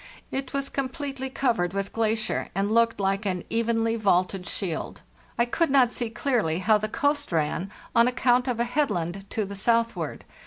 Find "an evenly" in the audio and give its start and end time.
3.27-3.95